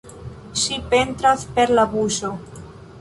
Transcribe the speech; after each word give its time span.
Ŝi 0.61 0.77
pentras 0.93 1.45
per 1.59 1.75
la 1.81 1.85
buŝo. 1.93 2.33